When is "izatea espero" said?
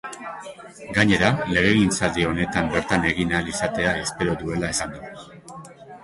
3.51-4.33